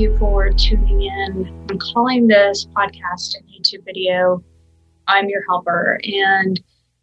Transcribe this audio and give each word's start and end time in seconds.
You 0.00 0.16
for 0.16 0.48
tuning 0.48 1.02
in. 1.02 1.66
I'm 1.70 1.78
calling 1.78 2.26
this 2.26 2.66
podcast 2.74 3.34
and 3.36 3.46
YouTube 3.46 3.84
video 3.84 4.42
I'm 5.06 5.28
Your 5.28 5.42
Helper. 5.46 6.00
And 6.04 6.58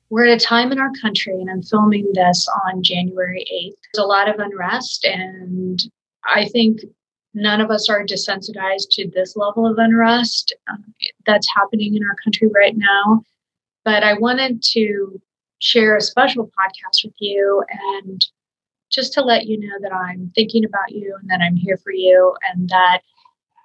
we're 0.10 0.26
at 0.26 0.42
a 0.42 0.44
time 0.44 0.72
in 0.72 0.80
our 0.80 0.90
country, 1.00 1.36
and 1.36 1.48
I'm 1.48 1.62
filming 1.62 2.10
this 2.14 2.48
on 2.66 2.82
January 2.82 3.46
8th. 3.54 3.76
There's 3.94 4.04
a 4.04 4.08
lot 4.08 4.28
of 4.28 4.40
unrest, 4.40 5.06
and 5.06 5.80
I 6.26 6.46
think 6.46 6.80
none 7.36 7.62
of 7.62 7.70
us 7.70 7.88
are 7.88 8.04
desensitized 8.04 8.90
to 8.94 9.08
this 9.14 9.36
level 9.36 9.68
of 9.68 9.78
unrest 9.78 10.56
um, 10.68 10.84
that's 11.28 11.48
happening 11.56 11.96
in 11.96 12.04
our 12.04 12.16
country 12.24 12.50
right 12.56 12.76
now. 12.76 13.22
But 13.86 14.02
I 14.02 14.14
wanted 14.14 14.64
to 14.70 15.22
share 15.60 15.98
a 15.98 16.02
special 16.02 16.46
podcast 16.46 17.04
with 17.04 17.14
you 17.20 17.64
and 18.02 18.26
just 18.90 19.14
to 19.14 19.22
let 19.22 19.48
you 19.48 19.60
know 19.60 19.76
that 19.82 19.94
I'm 19.94 20.32
thinking 20.36 20.66
about 20.66 20.92
you 20.92 21.16
and 21.20 21.30
that 21.30 21.42
I'm 21.42 21.56
here 21.56 21.78
for 21.78 21.92
you, 21.92 22.36
and 22.52 22.70
that 22.70 23.02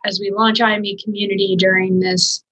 as 0.05 0.19
we 0.21 0.31
launch 0.31 0.61
IME 0.61 0.99
community 1.03 1.55
during 1.57 2.01
this 2.01 2.45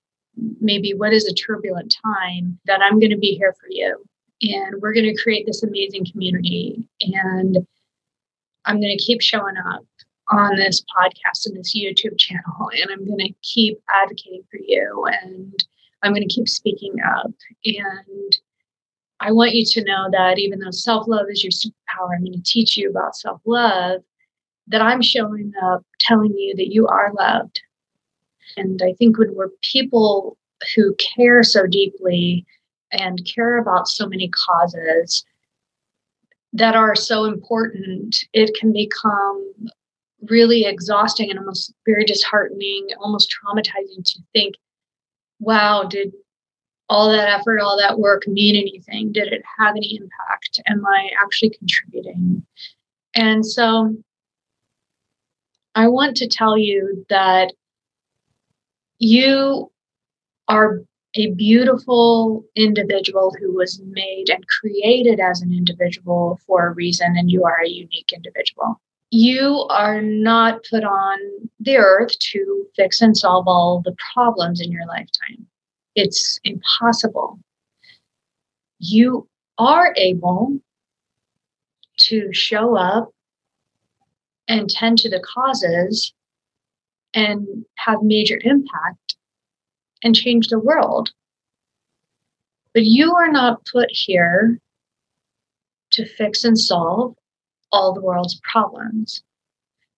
maybe 0.60 0.94
what 0.94 1.12
is 1.12 1.26
a 1.26 1.34
turbulent 1.34 1.94
time, 2.04 2.58
that 2.66 2.80
I'm 2.80 3.00
going 3.00 3.10
to 3.10 3.18
be 3.18 3.36
here 3.36 3.54
for 3.60 3.66
you. 3.68 4.02
And 4.42 4.80
we're 4.80 4.94
going 4.94 5.12
to 5.12 5.22
create 5.22 5.44
this 5.44 5.62
amazing 5.62 6.06
community. 6.10 6.88
And 7.02 7.58
I'm 8.64 8.80
going 8.80 8.96
to 8.96 9.04
keep 9.04 9.20
showing 9.20 9.56
up 9.56 9.84
on 10.28 10.56
this 10.56 10.82
podcast 10.96 11.46
and 11.46 11.56
this 11.56 11.76
YouTube 11.76 12.18
channel, 12.18 12.70
and 12.72 12.90
I'm 12.90 13.04
going 13.04 13.18
to 13.18 13.34
keep 13.42 13.80
advocating 14.02 14.44
for 14.50 14.60
you, 14.64 15.06
and 15.22 15.64
I'm 16.02 16.12
going 16.12 16.26
to 16.26 16.32
keep 16.32 16.48
speaking 16.48 16.94
up. 17.04 17.32
And 17.64 18.36
I 19.20 19.32
want 19.32 19.54
you 19.54 19.64
to 19.66 19.84
know 19.84 20.08
that 20.12 20.38
even 20.38 20.60
though 20.60 20.70
self 20.70 21.06
love 21.06 21.26
is 21.30 21.44
your 21.44 21.50
superpower, 21.50 22.14
I'm 22.14 22.24
going 22.24 22.32
to 22.32 22.42
teach 22.42 22.76
you 22.76 22.88
about 22.88 23.16
self 23.16 23.40
love, 23.44 24.02
that 24.68 24.80
I'm 24.80 25.02
showing 25.02 25.52
up 25.62 25.84
telling 25.98 26.36
you 26.36 26.54
that 26.56 26.72
you 26.72 26.86
are 26.86 27.12
loved. 27.12 27.60
And 28.56 28.80
I 28.82 28.94
think 28.94 29.18
when 29.18 29.34
we're 29.34 29.50
people 29.62 30.38
who 30.74 30.94
care 31.16 31.42
so 31.42 31.66
deeply 31.66 32.46
and 32.92 33.20
care 33.24 33.58
about 33.58 33.88
so 33.88 34.08
many 34.08 34.28
causes 34.28 35.24
that 36.52 36.74
are 36.74 36.94
so 36.94 37.24
important, 37.24 38.16
it 38.32 38.50
can 38.58 38.72
become 38.72 39.54
really 40.28 40.64
exhausting 40.64 41.30
and 41.30 41.38
almost 41.38 41.72
very 41.86 42.04
disheartening, 42.04 42.88
almost 43.00 43.32
traumatizing 43.32 44.04
to 44.04 44.18
think, 44.32 44.56
wow, 45.38 45.84
did 45.84 46.12
all 46.90 47.08
that 47.08 47.28
effort, 47.28 47.60
all 47.60 47.78
that 47.78 47.98
work 47.98 48.26
mean 48.26 48.56
anything? 48.56 49.12
Did 49.12 49.32
it 49.32 49.42
have 49.58 49.76
any 49.76 49.96
impact? 49.96 50.60
Am 50.66 50.84
I 50.84 51.08
actually 51.22 51.50
contributing? 51.50 52.44
And 53.14 53.46
so 53.46 53.94
I 55.74 55.86
want 55.86 56.16
to 56.16 56.26
tell 56.26 56.58
you 56.58 57.06
that 57.08 57.52
you 58.98 59.70
are 60.48 60.82
a 61.14 61.30
beautiful 61.30 62.44
individual 62.56 63.34
who 63.38 63.54
was 63.54 63.80
made 63.86 64.28
and 64.28 64.44
created 64.60 65.20
as 65.20 65.42
an 65.42 65.52
individual 65.52 66.40
for 66.46 66.66
a 66.66 66.72
reason, 66.72 67.14
and 67.16 67.30
you 67.30 67.44
are 67.44 67.60
a 67.64 67.68
unique 67.68 68.12
individual. 68.12 68.80
You 69.12 69.66
are 69.70 70.02
not 70.02 70.60
put 70.68 70.84
on 70.84 71.18
the 71.60 71.76
earth 71.76 72.16
to 72.32 72.66
fix 72.76 73.00
and 73.00 73.16
solve 73.16 73.46
all 73.46 73.80
the 73.84 73.96
problems 74.12 74.60
in 74.60 74.70
your 74.70 74.86
lifetime. 74.86 75.46
It's 75.94 76.38
impossible. 76.44 77.40
You 78.78 79.28
are 79.58 79.92
able 79.96 80.60
to 81.98 82.32
show 82.32 82.76
up 82.76 83.12
and 84.48 84.68
tend 84.70 84.98
to 84.98 85.10
the 85.10 85.20
causes 85.20 86.12
and 87.14 87.46
have 87.76 88.02
major 88.02 88.40
impact 88.42 89.16
and 90.02 90.14
change 90.14 90.48
the 90.48 90.58
world. 90.58 91.10
But 92.72 92.84
you 92.84 93.14
are 93.14 93.30
not 93.30 93.66
put 93.66 93.88
here 93.90 94.58
to 95.92 96.06
fix 96.06 96.44
and 96.44 96.58
solve 96.58 97.16
all 97.72 97.92
the 97.92 98.00
world's 98.00 98.40
problems. 98.42 99.22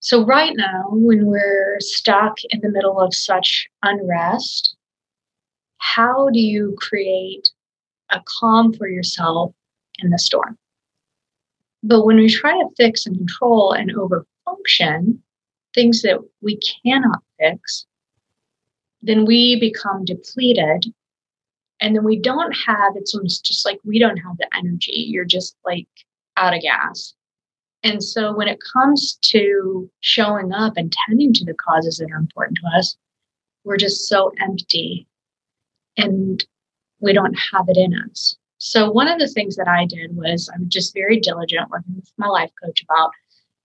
So, 0.00 0.24
right 0.24 0.52
now, 0.56 0.86
when 0.90 1.26
we're 1.26 1.76
stuck 1.78 2.38
in 2.50 2.60
the 2.60 2.70
middle 2.70 2.98
of 3.00 3.14
such 3.14 3.68
unrest, 3.82 4.74
how 5.82 6.30
do 6.30 6.38
you 6.38 6.76
create 6.78 7.50
a 8.10 8.22
calm 8.24 8.72
for 8.72 8.86
yourself 8.86 9.52
in 9.98 10.10
the 10.10 10.18
storm? 10.18 10.56
But 11.82 12.06
when 12.06 12.16
we 12.16 12.28
try 12.28 12.52
to 12.52 12.68
fix 12.76 13.04
and 13.04 13.16
control 13.16 13.72
and 13.72 13.92
overfunction 13.92 15.18
things 15.74 16.02
that 16.02 16.20
we 16.40 16.60
cannot 16.84 17.18
fix, 17.38 17.86
then 19.02 19.24
we 19.24 19.58
become 19.58 20.04
depleted. 20.04 20.84
And 21.80 21.96
then 21.96 22.04
we 22.04 22.20
don't 22.20 22.52
have, 22.52 22.92
it's 22.94 23.14
almost 23.14 23.44
just 23.44 23.66
like 23.66 23.80
we 23.84 23.98
don't 23.98 24.18
have 24.18 24.36
the 24.38 24.48
energy. 24.56 24.92
You're 24.92 25.24
just 25.24 25.56
like 25.64 25.88
out 26.36 26.54
of 26.54 26.62
gas. 26.62 27.14
And 27.82 28.04
so 28.04 28.32
when 28.32 28.46
it 28.46 28.60
comes 28.72 29.18
to 29.22 29.90
showing 30.00 30.52
up 30.52 30.74
and 30.76 30.94
tending 31.08 31.32
to 31.34 31.44
the 31.44 31.54
causes 31.54 31.96
that 31.96 32.12
are 32.12 32.18
important 32.18 32.58
to 32.62 32.78
us, 32.78 32.96
we're 33.64 33.76
just 33.76 34.06
so 34.06 34.30
empty 34.38 35.08
and 35.96 36.44
we 37.00 37.12
don't 37.12 37.38
have 37.52 37.66
it 37.68 37.76
in 37.76 37.94
us. 37.94 38.36
So 38.58 38.90
one 38.90 39.08
of 39.08 39.18
the 39.18 39.28
things 39.28 39.56
that 39.56 39.68
I 39.68 39.86
did 39.86 40.16
was 40.16 40.48
I'm 40.54 40.68
just 40.68 40.94
very 40.94 41.18
diligent 41.18 41.68
working 41.70 41.96
with 41.96 42.10
my 42.16 42.28
life 42.28 42.50
coach 42.62 42.82
about, 42.82 43.10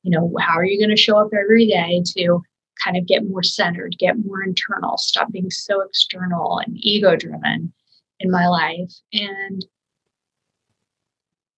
you 0.02 0.12
know, 0.12 0.34
how 0.40 0.54
are 0.58 0.66
you 0.66 0.80
going 0.80 0.96
to 0.96 1.02
show 1.02 1.20
up 1.20 1.30
every 1.40 1.68
day 1.68 2.02
to 2.18 2.42
kind 2.84 2.98
of 2.98 3.06
get 3.06 3.28
more 3.28 3.44
centered, 3.44 3.96
get 4.00 4.26
more 4.26 4.44
internal, 4.44 4.98
stop 4.98 5.32
being 5.32 5.52
so 5.52 5.82
external 5.82 6.60
and 6.66 6.76
ego 6.78 7.16
driven 7.16 7.74
in 8.20 8.32
my 8.32 8.48
life. 8.48 8.92
And 9.14 9.66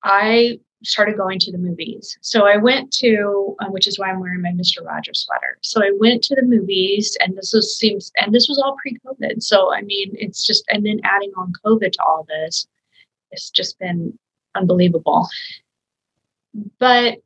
I 0.03 0.59
started 0.84 1.17
going 1.17 1.40
to 1.40 1.51
the 1.51 1.57
movies. 1.57 2.17
So 2.22 2.47
I 2.47 2.57
went 2.57 2.91
to, 2.94 3.56
uh, 3.59 3.67
which 3.69 3.88
is 3.88 4.00
why 4.00 4.09
I'm 4.09 4.19
wearing 4.19 4.41
my 4.41 4.51
Mr. 4.51 4.85
Rogers 4.85 5.25
sweater. 5.25 5.57
So 5.62 5.84
I 5.84 5.91
went 6.00 6.23
to 6.25 6.35
the 6.35 6.44
movies, 6.44 7.17
and 7.19 7.38
this 7.38 7.51
was 7.54 7.77
seems, 7.77 8.12
and 8.18 8.33
this 8.33 8.48
was 8.48 8.57
all 8.59 8.77
pre-COVID. 8.81 9.44
So 9.44 9.74
I 9.74 9.81
mean, 9.81 10.12
it's 10.13 10.45
just, 10.45 10.63
and 10.69 10.86
then 10.86 11.01
adding 11.04 11.31
on 11.38 11.54
COVID 11.65 11.92
to 11.92 12.04
all 12.04 12.25
this, 12.27 12.68
it's 13.31 13.50
just 13.50 13.77
been 13.80 14.18
unbelievable. 14.56 15.27
But 16.80 17.19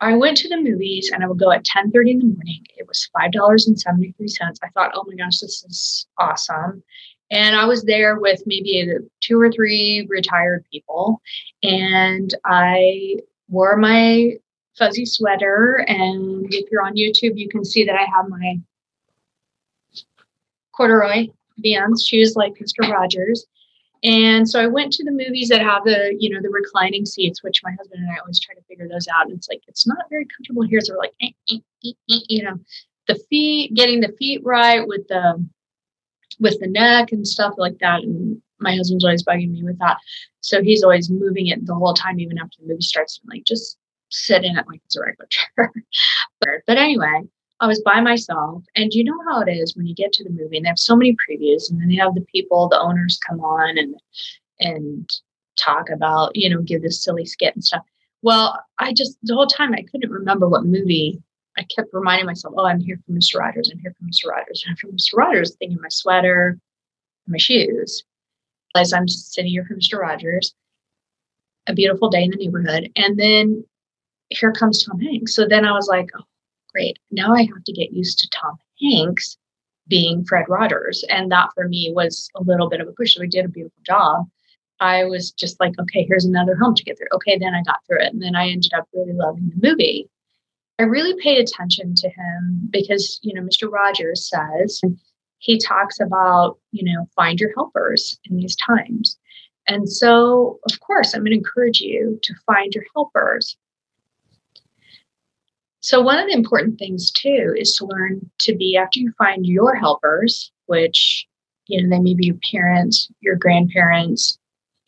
I 0.00 0.14
went 0.14 0.36
to 0.38 0.48
the 0.48 0.60
movies, 0.60 1.10
and 1.12 1.24
I 1.24 1.26
would 1.26 1.38
go 1.38 1.50
at 1.50 1.64
10:30 1.64 2.10
in 2.10 2.18
the 2.18 2.24
morning. 2.26 2.66
It 2.76 2.86
was 2.86 3.08
five 3.18 3.32
dollars 3.32 3.66
and 3.66 3.78
seventy-three 3.78 4.28
cents. 4.28 4.60
I 4.62 4.68
thought, 4.68 4.92
oh 4.94 5.04
my 5.06 5.16
gosh, 5.16 5.38
this 5.38 5.64
is 5.64 6.06
awesome. 6.18 6.82
And 7.30 7.56
I 7.56 7.64
was 7.64 7.82
there 7.82 8.18
with 8.18 8.42
maybe 8.46 8.88
two 9.20 9.40
or 9.40 9.50
three 9.50 10.06
retired 10.08 10.64
people. 10.70 11.20
And 11.62 12.32
I 12.44 13.16
wore 13.48 13.76
my 13.76 14.36
fuzzy 14.78 15.06
sweater. 15.06 15.84
And 15.88 16.52
if 16.52 16.70
you're 16.70 16.84
on 16.84 16.94
YouTube, 16.96 17.36
you 17.36 17.48
can 17.48 17.64
see 17.64 17.84
that 17.84 17.96
I 17.96 18.04
have 18.04 18.28
my 18.28 18.60
corduroy 20.72 21.28
Vans 21.58 22.04
shoes 22.04 22.36
like 22.36 22.54
Mr. 22.54 22.88
Rogers. 22.90 23.46
And 24.04 24.48
so 24.48 24.60
I 24.60 24.66
went 24.66 24.92
to 24.92 25.04
the 25.04 25.10
movies 25.10 25.48
that 25.48 25.62
have 25.62 25.84
the, 25.84 26.14
you 26.18 26.30
know, 26.30 26.40
the 26.40 26.50
reclining 26.50 27.06
seats, 27.06 27.42
which 27.42 27.62
my 27.64 27.72
husband 27.72 28.02
and 28.02 28.12
I 28.12 28.18
always 28.18 28.38
try 28.38 28.54
to 28.54 28.60
figure 28.68 28.86
those 28.88 29.08
out. 29.08 29.26
And 29.26 29.36
it's 29.36 29.48
like, 29.48 29.62
it's 29.66 29.86
not 29.86 30.04
very 30.10 30.26
comfortable 30.36 30.62
here. 30.62 30.80
So 30.80 30.92
we're 30.92 31.00
like, 31.00 31.14
eh, 31.22 31.30
eh, 31.50 31.56
eh, 31.84 31.92
eh, 32.10 32.20
you 32.28 32.44
know, 32.44 32.58
the 33.08 33.14
feet, 33.30 33.74
getting 33.74 34.00
the 34.00 34.14
feet 34.18 34.42
right 34.44 34.86
with 34.86 35.08
the 35.08 35.44
with 36.40 36.58
the 36.60 36.68
neck 36.68 37.12
and 37.12 37.26
stuff 37.26 37.54
like 37.56 37.78
that. 37.78 38.02
And 38.02 38.40
my 38.58 38.74
husband's 38.74 39.04
always 39.04 39.24
bugging 39.24 39.52
me 39.52 39.62
with 39.62 39.78
that. 39.78 39.98
So 40.40 40.62
he's 40.62 40.82
always 40.82 41.10
moving 41.10 41.48
it 41.48 41.64
the 41.66 41.74
whole 41.74 41.94
time, 41.94 42.20
even 42.20 42.38
after 42.38 42.58
the 42.60 42.68
movie 42.68 42.82
starts. 42.82 43.20
I'm 43.22 43.28
like, 43.28 43.44
just 43.44 43.76
sit 44.10 44.44
in 44.44 44.56
it 44.56 44.66
like 44.68 44.80
it's 44.84 44.96
a 44.96 45.00
regular 45.00 45.26
chair. 45.28 45.72
but, 46.40 46.50
but 46.66 46.78
anyway, 46.78 47.22
I 47.60 47.66
was 47.66 47.80
by 47.82 48.00
myself. 48.00 48.64
And 48.74 48.92
you 48.92 49.04
know 49.04 49.18
how 49.28 49.40
it 49.40 49.50
is 49.50 49.76
when 49.76 49.86
you 49.86 49.94
get 49.94 50.12
to 50.14 50.24
the 50.24 50.30
movie 50.30 50.56
and 50.56 50.64
they 50.64 50.68
have 50.68 50.78
so 50.78 50.96
many 50.96 51.12
previews 51.12 51.70
and 51.70 51.80
then 51.80 51.88
they 51.88 51.96
have 51.96 52.14
the 52.14 52.26
people, 52.32 52.68
the 52.68 52.80
owners 52.80 53.18
come 53.26 53.40
on 53.40 53.78
and 53.78 53.94
and 54.58 55.08
talk 55.58 55.90
about, 55.90 56.34
you 56.34 56.48
know, 56.48 56.62
give 56.62 56.82
this 56.82 57.02
silly 57.02 57.24
skit 57.24 57.54
and 57.54 57.64
stuff. 57.64 57.82
Well, 58.22 58.58
I 58.78 58.92
just 58.92 59.18
the 59.22 59.34
whole 59.34 59.46
time 59.46 59.72
I 59.72 59.82
couldn't 59.90 60.10
remember 60.10 60.48
what 60.48 60.64
movie. 60.64 61.22
I 61.58 61.64
kept 61.64 61.88
reminding 61.92 62.26
myself, 62.26 62.54
"Oh, 62.56 62.66
I'm 62.66 62.80
here 62.80 62.98
for 63.06 63.12
Mr. 63.12 63.38
Rogers. 63.38 63.70
I'm 63.72 63.78
here 63.78 63.94
for 63.98 64.04
Mr. 64.04 64.30
Rogers. 64.30 64.64
I'm 64.68 64.76
for 64.76 64.88
Mr. 64.88 65.16
Rogers." 65.16 65.56
Thinking 65.56 65.80
my 65.80 65.88
sweater, 65.88 66.58
my 67.26 67.38
shoes. 67.38 68.04
As 68.74 68.92
I'm 68.92 69.08
sitting 69.08 69.50
here 69.50 69.64
for 69.64 69.74
Mr. 69.74 69.98
Rogers, 69.98 70.54
a 71.66 71.72
beautiful 71.72 72.10
day 72.10 72.24
in 72.24 72.30
the 72.30 72.36
neighborhood, 72.36 72.90
and 72.96 73.18
then 73.18 73.64
here 74.30 74.52
comes 74.52 74.84
Tom 74.84 75.00
Hanks. 75.00 75.34
So 75.34 75.46
then 75.48 75.64
I 75.64 75.72
was 75.72 75.88
like, 75.88 76.10
"Oh, 76.18 76.24
great! 76.72 76.98
Now 77.10 77.34
I 77.34 77.42
have 77.42 77.64
to 77.64 77.72
get 77.72 77.92
used 77.92 78.18
to 78.20 78.28
Tom 78.30 78.58
Hanks 78.80 79.38
being 79.88 80.24
Fred 80.24 80.46
Rogers," 80.48 81.04
and 81.08 81.30
that 81.32 81.50
for 81.54 81.68
me 81.68 81.92
was 81.94 82.28
a 82.34 82.42
little 82.42 82.68
bit 82.68 82.80
of 82.80 82.88
a 82.88 82.92
push. 82.92 83.14
So 83.14 83.20
we 83.20 83.28
did 83.28 83.44
a 83.44 83.48
beautiful 83.48 83.82
job. 83.84 84.28
I 84.80 85.04
was 85.04 85.30
just 85.32 85.58
like, 85.60 85.78
okay, 85.78 86.04
here's 86.04 86.26
another 86.26 86.54
home 86.54 86.74
to 86.74 86.84
get 86.84 86.98
through. 86.98 87.08
Okay, 87.14 87.38
then 87.38 87.54
I 87.54 87.62
got 87.62 87.84
through 87.86 88.00
it. 88.00 88.12
And 88.12 88.22
then 88.22 88.36
I 88.36 88.48
ended 88.50 88.74
up 88.74 88.86
really 88.92 89.12
loving 89.12 89.48
the 89.48 89.68
movie. 89.68 90.10
I 90.78 90.82
really 90.82 91.14
paid 91.22 91.38
attention 91.38 91.94
to 91.94 92.08
him 92.08 92.68
because, 92.70 93.18
you 93.22 93.32
know, 93.34 93.42
Mr. 93.42 93.70
Rogers 93.70 94.28
says 94.28 94.80
he 95.38 95.58
talks 95.58 96.00
about, 96.00 96.58
you 96.72 96.84
know, 96.84 97.08
find 97.16 97.40
your 97.40 97.52
helpers 97.54 98.18
in 98.24 98.36
these 98.36 98.56
times. 98.56 99.18
And 99.68 99.90
so, 99.90 100.60
of 100.70 100.78
course, 100.80 101.14
I'm 101.14 101.22
going 101.22 101.32
to 101.32 101.38
encourage 101.38 101.80
you 101.80 102.18
to 102.22 102.34
find 102.46 102.72
your 102.74 102.84
helpers. 102.94 103.56
So, 105.80 106.00
one 106.00 106.18
of 106.18 106.26
the 106.26 106.34
important 106.34 106.78
things 106.78 107.10
too 107.10 107.54
is 107.56 107.74
to 107.76 107.86
learn 107.86 108.30
to 108.40 108.54
be, 108.54 108.76
after 108.76 108.98
you 108.98 109.12
find 109.18 109.46
your 109.46 109.74
helpers, 109.74 110.52
which, 110.66 111.26
you 111.68 111.82
know, 111.82 111.88
they 111.88 112.02
may 112.02 112.14
be 112.14 112.26
your 112.26 112.38
parents, 112.50 113.08
your 113.20 113.36
grandparents, 113.36 114.38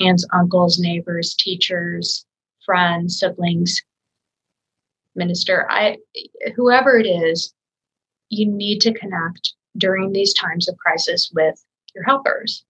aunts, 0.01 0.27
uncles, 0.33 0.79
neighbors, 0.79 1.35
teachers, 1.35 2.27
friends, 2.65 3.19
siblings, 3.19 3.81
minister, 5.19 5.67
I 5.69 5.99
whoever 6.57 6.99
it 6.99 7.07
is, 7.07 7.53
you 8.31 8.49
need 8.49 8.81
to 8.81 8.95
connect 8.95 9.55
during 9.77 10.13
these 10.13 10.33
times 10.33 10.69
of 10.69 10.77
crisis 10.79 11.31
with 11.35 11.63
your 11.95 12.05
helpers. 12.05 12.65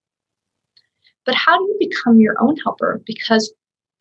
But 1.25 1.35
how 1.35 1.59
do 1.59 1.65
you 1.65 1.77
become 1.79 2.19
your 2.21 2.41
own 2.41 2.57
helper? 2.57 3.03
Because 3.07 3.53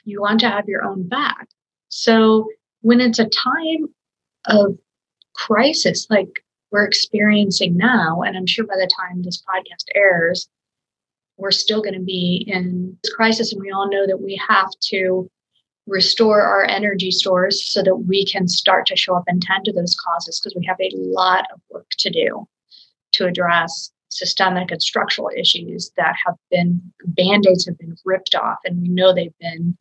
you 0.05 0.21
want 0.21 0.39
to 0.39 0.49
have 0.49 0.67
your 0.67 0.83
own 0.83 1.07
back. 1.07 1.47
So 1.89 2.47
when 2.81 3.01
it's 3.01 3.19
a 3.19 3.25
time 3.25 3.89
of 4.45 4.77
crisis 5.35 6.07
like 6.09 6.29
we're 6.71 6.85
experiencing 6.85 7.75
now, 7.77 8.21
and 8.21 8.37
I'm 8.37 8.47
sure 8.47 8.65
by 8.65 8.75
the 8.77 8.89
time 8.99 9.21
this 9.21 9.43
podcast 9.43 9.85
airs, 9.95 10.49
we're 11.37 11.51
still 11.51 11.81
going 11.81 11.93
to 11.93 11.99
be 11.99 12.45
in 12.47 12.97
this 13.03 13.13
crisis. 13.13 13.53
And 13.53 13.61
we 13.61 13.71
all 13.71 13.89
know 13.89 14.07
that 14.07 14.21
we 14.21 14.41
have 14.47 14.69
to 14.89 15.29
restore 15.87 16.41
our 16.41 16.65
energy 16.65 17.11
stores 17.11 17.65
so 17.65 17.81
that 17.81 17.95
we 17.95 18.25
can 18.25 18.47
start 18.47 18.85
to 18.87 18.95
show 18.95 19.15
up 19.15 19.23
and 19.27 19.41
tend 19.41 19.65
to 19.65 19.73
those 19.73 19.95
causes 19.95 20.39
because 20.39 20.55
we 20.55 20.65
have 20.65 20.77
a 20.81 20.95
lot 20.95 21.45
of 21.53 21.61
work 21.69 21.87
to 21.97 22.09
do 22.09 22.47
to 23.13 23.25
address 23.25 23.91
systemic 24.09 24.71
and 24.71 24.81
structural 24.81 25.29
issues 25.35 25.91
that 25.97 26.15
have 26.25 26.35
been 26.51 26.81
band-aids 27.05 27.65
have 27.65 27.77
been 27.77 27.95
ripped 28.05 28.35
off. 28.35 28.57
And 28.65 28.81
we 28.81 28.89
know 28.89 29.13
they've 29.13 29.37
been 29.39 29.77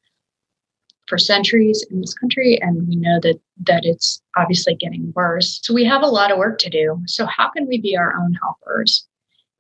for 1.07 1.19
centuries 1.19 1.85
in 1.91 2.01
this 2.01 2.15
country 2.15 2.61
and 2.61 2.89
we 2.89 2.97
know 2.97 3.21
that 3.23 3.41
that 3.65 3.85
it's 3.85 4.21
obviously 4.37 4.75
getting 4.75 5.13
worse. 5.15 5.61
So 5.63 5.73
we 5.73 5.85
have 5.85 6.03
a 6.03 6.09
lot 6.09 6.33
of 6.33 6.39
work 6.39 6.59
to 6.61 6.71
do. 6.71 7.01
So 7.07 7.27
how 7.27 7.51
can 7.51 7.67
we 7.67 7.81
be 7.81 7.97
our 7.97 8.15
own 8.17 8.35
helpers? 8.43 9.07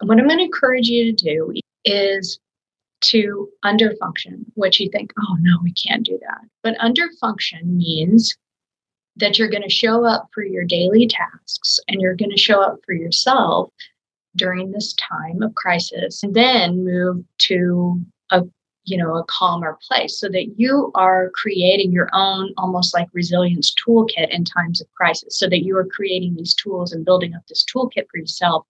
And 0.00 0.08
what 0.08 0.18
i'm 0.18 0.26
going 0.26 0.38
to 0.38 0.44
encourage 0.44 0.88
you 0.88 1.12
to 1.12 1.24
do 1.24 1.52
is 1.84 2.38
to 3.02 3.48
underfunction, 3.64 4.44
which 4.54 4.80
you 4.80 4.90
think, 4.90 5.12
oh 5.18 5.36
no, 5.40 5.58
we 5.62 5.72
can't 5.72 6.04
do 6.04 6.18
that. 6.22 6.40
But 6.62 6.78
underfunction 6.78 7.64
means 7.64 8.36
that 9.16 9.38
you're 9.38 9.48
going 9.48 9.62
to 9.62 9.70
show 9.70 10.04
up 10.04 10.28
for 10.32 10.44
your 10.44 10.64
daily 10.64 11.06
tasks 11.06 11.80
and 11.88 12.00
you're 12.00 12.16
going 12.16 12.30
to 12.30 12.36
show 12.36 12.60
up 12.60 12.78
for 12.84 12.92
yourself 12.92 13.70
during 14.36 14.70
this 14.70 14.94
time 14.94 15.42
of 15.42 15.54
crisis 15.54 16.22
and 16.22 16.34
then 16.34 16.84
move 16.84 17.24
to 17.38 18.00
a 18.30 18.42
you 18.84 18.96
know 18.96 19.16
a 19.16 19.24
calmer 19.24 19.78
place 19.88 20.20
so 20.20 20.28
that 20.28 20.54
you 20.58 20.92
are 20.94 21.30
creating 21.34 21.90
your 21.90 22.08
own 22.12 22.52
almost 22.58 22.94
like 22.94 23.08
resilience 23.12 23.74
toolkit 23.74 24.28
in 24.30 24.44
times 24.44 24.80
of 24.80 24.86
crisis 24.94 25.38
so 25.38 25.48
that 25.48 25.64
you 25.64 25.76
are 25.76 25.86
creating 25.86 26.34
these 26.34 26.54
tools 26.54 26.92
and 26.92 27.04
building 27.04 27.34
up 27.34 27.46
this 27.48 27.64
toolkit 27.64 28.06
for 28.10 28.18
yourself 28.18 28.66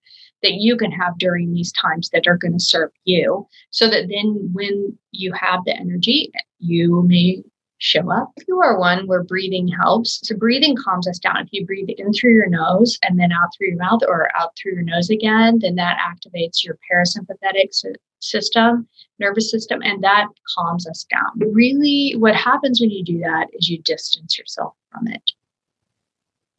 that 0.47 0.61
you 0.61 0.77
can 0.77 0.93
have 0.93 1.19
during 1.19 1.53
these 1.53 1.73
times 1.73 2.09
that 2.11 2.29
are 2.29 2.37
going 2.37 2.53
to 2.53 2.61
serve 2.61 2.91
you 3.05 3.47
so 3.71 3.91
that 3.91 4.07
then 4.09 4.49
when 4.53 4.97
you 5.11 5.33
have 5.33 5.65
the 5.65 5.77
energy 5.77 6.31
you 6.61 7.03
may 7.03 7.43
show 7.79 8.11
up. 8.11 8.33
If 8.37 8.49
you 8.49 8.61
are 8.63 8.79
one 8.79 9.07
where 9.07 9.25
breathing 9.25 9.69
helps 9.69 10.21
so 10.23 10.37
breathing 10.37 10.77
calms 10.83 11.09
us 11.09 11.19
down. 11.19 11.39
If 11.39 11.49
you 11.51 11.67
breathe 11.67 11.89
in 11.99 12.13
through 12.13 12.33
your 12.33 12.49
nose 12.49 12.97
and 13.03 13.19
then 13.19 13.33
out 13.33 13.49
through 13.57 13.69
your 13.69 13.77
mouth 13.77 14.01
or 14.07 14.31
out 14.37 14.53
through 14.57 14.75
your 14.75 14.83
nose 14.83 15.11
again 15.11 15.59
then 15.61 15.75
that 15.75 15.99
activates 15.99 16.65
your 16.65 16.79
parasympathetic 16.91 17.75
system 18.21 18.89
nervous 19.19 19.51
system 19.51 19.83
and 19.83 20.03
that 20.05 20.29
calms 20.57 20.87
us 20.87 21.05
down. 21.11 21.51
Really 21.53 22.15
what 22.17 22.37
happens 22.37 22.81
when 22.81 22.91
you 22.91 23.05
do 23.05 23.19
that 23.19 23.49
is 23.53 23.69
you 23.69 23.83
distance 23.83 24.39
yourself 24.39 24.75
from 24.93 25.09
it. 25.09 25.33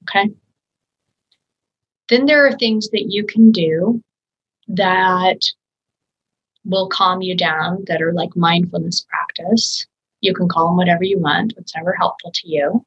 Okay 0.03 0.29
then 2.09 2.25
there 2.25 2.45
are 2.45 2.53
things 2.53 2.89
that 2.89 3.07
you 3.09 3.25
can 3.25 3.51
do 3.51 4.01
that 4.67 5.39
will 6.65 6.89
calm 6.89 7.21
you 7.21 7.35
down 7.35 7.83
that 7.87 8.01
are 8.01 8.13
like 8.13 8.35
mindfulness 8.35 9.05
practice. 9.09 9.85
You 10.21 10.33
can 10.33 10.47
call 10.47 10.67
them 10.67 10.77
whatever 10.77 11.03
you 11.03 11.19
want, 11.19 11.53
It's 11.57 11.73
whatever 11.73 11.93
helpful 11.93 12.31
to 12.31 12.47
you. 12.47 12.85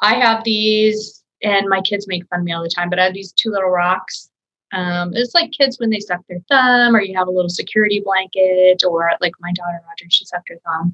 I 0.00 0.14
have 0.14 0.44
these, 0.44 1.24
and 1.42 1.68
my 1.68 1.80
kids 1.80 2.06
make 2.06 2.26
fun 2.28 2.40
of 2.40 2.44
me 2.44 2.52
all 2.52 2.62
the 2.62 2.68
time, 2.68 2.88
but 2.88 2.98
I 2.98 3.04
have 3.04 3.14
these 3.14 3.32
two 3.32 3.50
little 3.50 3.70
rocks. 3.70 4.30
Um, 4.72 5.12
it's 5.14 5.34
like 5.34 5.50
kids 5.50 5.78
when 5.78 5.90
they 5.90 5.98
suck 5.98 6.20
their 6.28 6.40
thumb, 6.48 6.94
or 6.94 7.00
you 7.00 7.16
have 7.16 7.26
a 7.26 7.32
little 7.32 7.48
security 7.48 8.00
blanket, 8.04 8.84
or 8.86 9.10
like 9.20 9.32
my 9.40 9.52
daughter 9.52 9.80
Roger, 9.88 10.10
she 10.10 10.24
sucked 10.24 10.50
her 10.50 10.58
thumb. 10.64 10.92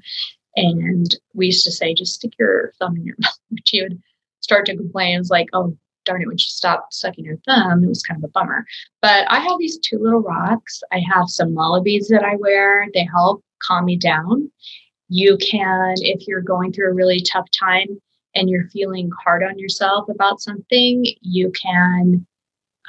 And 0.55 1.13
we 1.33 1.47
used 1.47 1.65
to 1.65 1.71
say, 1.71 1.93
just 1.93 2.15
stick 2.15 2.31
your 2.39 2.71
thumb 2.79 2.95
in 2.95 3.05
your 3.05 3.17
mouth. 3.19 3.37
She 3.65 3.83
would 3.83 4.01
start 4.39 4.65
to 4.67 4.77
complain. 4.77 5.19
It's 5.19 5.29
like, 5.29 5.49
oh, 5.53 5.77
darn 6.05 6.21
it, 6.21 6.27
when 6.27 6.37
she 6.37 6.49
stopped 6.49 6.93
sucking 6.93 7.25
her 7.25 7.37
thumb, 7.45 7.83
it 7.83 7.87
was 7.87 8.03
kind 8.03 8.23
of 8.23 8.29
a 8.29 8.31
bummer. 8.31 8.65
But 9.01 9.29
I 9.29 9.39
have 9.39 9.57
these 9.59 9.77
two 9.79 9.97
little 9.99 10.21
rocks. 10.21 10.81
I 10.91 11.01
have 11.11 11.29
some 11.29 11.55
beads 11.83 12.07
that 12.09 12.23
I 12.23 12.35
wear. 12.35 12.87
They 12.93 13.05
help 13.05 13.43
calm 13.61 13.85
me 13.85 13.97
down. 13.97 14.51
You 15.09 15.37
can, 15.37 15.95
if 15.97 16.27
you're 16.27 16.41
going 16.41 16.73
through 16.73 16.89
a 16.89 16.93
really 16.93 17.19
tough 17.19 17.47
time 17.57 17.87
and 18.33 18.49
you're 18.49 18.69
feeling 18.69 19.09
hard 19.23 19.43
on 19.43 19.59
yourself 19.59 20.09
about 20.09 20.41
something, 20.41 21.05
you 21.21 21.51
can 21.51 22.25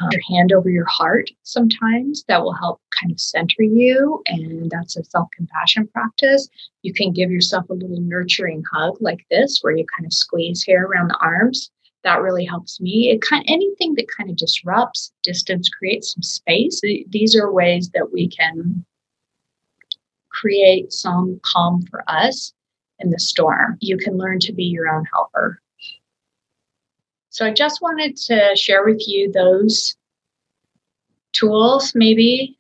uh, 0.00 0.08
your 0.12 0.22
hand 0.28 0.52
over 0.52 0.68
your 0.68 0.84
heart 0.86 1.30
sometimes 1.42 2.24
that 2.28 2.42
will 2.42 2.52
help 2.52 2.80
kind 2.90 3.10
of 3.10 3.18
center 3.18 3.62
you 3.62 4.22
and 4.26 4.70
that's 4.70 4.96
a 4.96 5.04
self-compassion 5.04 5.86
practice 5.88 6.48
you 6.82 6.92
can 6.92 7.12
give 7.12 7.30
yourself 7.30 7.64
a 7.70 7.72
little 7.72 8.00
nurturing 8.00 8.62
hug 8.72 8.94
like 9.00 9.24
this 9.30 9.60
where 9.62 9.74
you 9.74 9.86
kind 9.96 10.04
of 10.04 10.12
squeeze 10.12 10.62
here 10.62 10.86
around 10.86 11.08
the 11.08 11.18
arms 11.20 11.70
that 12.06 12.22
really 12.22 12.44
helps 12.44 12.80
me. 12.80 13.10
It 13.10 13.20
kind 13.20 13.44
anything 13.48 13.94
that 13.96 14.06
kind 14.16 14.30
of 14.30 14.36
disrupts 14.36 15.12
distance, 15.24 15.68
creates 15.68 16.14
some 16.14 16.22
space. 16.22 16.80
These 17.08 17.34
are 17.34 17.52
ways 17.52 17.90
that 17.94 18.12
we 18.12 18.28
can 18.28 18.86
create 20.28 20.92
some 20.92 21.40
calm 21.42 21.82
for 21.90 22.04
us 22.08 22.54
in 23.00 23.10
the 23.10 23.18
storm. 23.18 23.76
You 23.80 23.98
can 23.98 24.16
learn 24.16 24.38
to 24.40 24.52
be 24.52 24.64
your 24.64 24.88
own 24.88 25.04
helper. 25.12 25.60
So 27.30 27.44
I 27.44 27.52
just 27.52 27.82
wanted 27.82 28.16
to 28.28 28.54
share 28.54 28.84
with 28.84 29.02
you 29.08 29.32
those 29.32 29.96
tools 31.32 31.92
maybe 31.94 32.56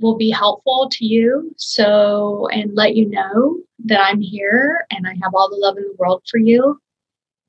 will 0.00 0.16
be 0.16 0.30
helpful 0.30 0.88
to 0.90 1.04
you. 1.04 1.54
So, 1.56 2.48
and 2.48 2.74
let 2.74 2.96
you 2.96 3.08
know 3.08 3.60
that 3.84 4.00
I'm 4.00 4.20
here 4.20 4.84
and 4.90 5.06
I 5.06 5.14
have 5.22 5.34
all 5.34 5.48
the 5.48 5.56
love 5.56 5.76
in 5.76 5.84
the 5.84 5.96
world 5.98 6.24
for 6.28 6.38
you. 6.38 6.80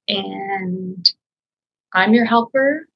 And 0.07 1.11
I'm 1.93 2.13
your 2.13 2.25
helper. 2.25 2.87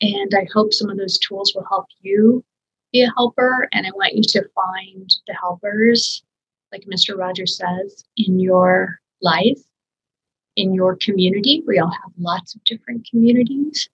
And 0.00 0.34
I 0.34 0.46
hope 0.52 0.72
some 0.72 0.90
of 0.90 0.96
those 0.96 1.18
tools 1.18 1.52
will 1.54 1.66
help 1.68 1.86
you 2.00 2.44
be 2.92 3.02
a 3.02 3.12
helper. 3.16 3.68
And 3.72 3.86
I 3.86 3.90
want 3.90 4.14
you 4.14 4.22
to 4.22 4.48
find 4.54 5.14
the 5.26 5.34
helpers, 5.34 6.22
like 6.72 6.84
Mr. 6.84 7.16
Rogers 7.18 7.56
says, 7.56 8.04
in 8.16 8.38
your 8.38 9.00
life, 9.20 9.58
in 10.56 10.72
your 10.72 10.96
community. 10.96 11.62
We 11.66 11.78
all 11.78 11.90
have 11.90 12.12
lots 12.18 12.54
of 12.54 12.64
different 12.64 13.08
communities. 13.08 13.88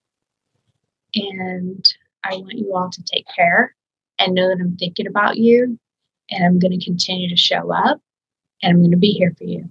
And 1.14 1.84
I 2.25 2.37
want 2.37 2.58
you 2.58 2.75
all 2.75 2.90
to 2.90 3.02
take 3.04 3.26
care 3.34 3.75
and 4.18 4.34
know 4.34 4.49
that 4.49 4.61
I'm 4.61 4.76
thinking 4.76 5.06
about 5.06 5.37
you 5.37 5.78
and 6.30 6.44
I'm 6.44 6.58
going 6.58 6.78
to 6.78 6.84
continue 6.84 7.28
to 7.28 7.37
show 7.37 7.73
up 7.73 8.00
and 8.62 8.73
I'm 8.73 8.80
going 8.80 8.90
to 8.90 8.96
be 8.96 9.12
here 9.12 9.34
for 9.37 9.44
you. 9.44 9.70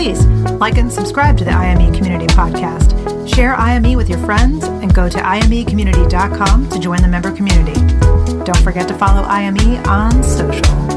Please 0.00 0.24
like 0.58 0.78
and 0.78 0.90
subscribe 0.90 1.36
to 1.36 1.44
the 1.44 1.50
IME 1.50 1.92
Community 1.92 2.26
Podcast. 2.28 3.28
Share 3.28 3.54
IME 3.54 3.98
with 3.98 4.08
your 4.08 4.18
friends 4.20 4.64
and 4.64 4.94
go 4.94 5.10
to 5.10 5.18
imecommunity.com 5.18 6.70
to 6.70 6.78
join 6.78 7.02
the 7.02 7.08
member 7.08 7.30
community. 7.30 7.78
Don't 8.44 8.62
forget 8.64 8.88
to 8.88 8.94
follow 8.94 9.20
IME 9.24 9.76
on 9.86 10.22
social. 10.22 10.89